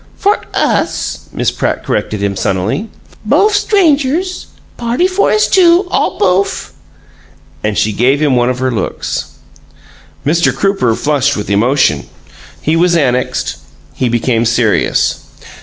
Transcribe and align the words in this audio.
"For 0.17 0.39
US," 0.55 1.29
Miss 1.31 1.51
Pratt 1.51 1.83
corrected 1.85 2.23
him, 2.23 2.33
sunnily. 2.35 2.87
"Bofe 3.23 3.53
strangers 3.53 4.47
party 4.75 5.05
for 5.05 5.29
us 5.29 5.47
two 5.47 5.85
all 5.91 6.17
bofe!" 6.17 6.71
And 7.63 7.77
she 7.77 7.91
gave 7.93 8.19
him 8.19 8.35
one 8.35 8.49
of 8.49 8.57
her 8.57 8.71
looks. 8.71 9.25
Mr. 10.25 10.51
Crooper 10.55 10.95
flushed 10.97 11.37
with 11.37 11.51
emotion; 11.51 12.09
he 12.63 12.75
was 12.75 12.95
annexed; 12.95 13.57
he 13.93 14.09
became 14.09 14.43
serious. 14.43 15.23